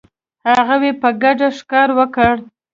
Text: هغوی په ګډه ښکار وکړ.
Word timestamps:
هغوی 0.47 0.91
په 1.01 1.09
ګډه 1.21 1.47
ښکار 1.57 1.89
وکړ. 1.99 2.33